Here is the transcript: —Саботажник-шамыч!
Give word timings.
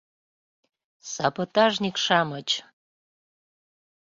—Саботажник-шамыч! 1.11 2.49